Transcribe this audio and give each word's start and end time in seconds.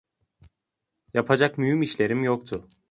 Yapacak 1.13 1.57
mühim 1.57 1.81
işlerim 1.81 2.23
yoktu. 2.23 2.69